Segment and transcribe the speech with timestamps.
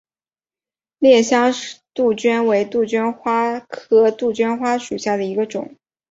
[0.97, 1.53] 烈香
[1.93, 5.75] 杜鹃为杜鹃花科杜鹃花属下的一个种。